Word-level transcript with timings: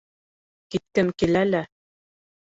—Киткем 0.75 1.11
килә 1.23 1.43
лә... 1.51 1.61